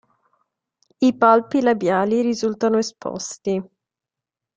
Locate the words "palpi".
1.15-1.61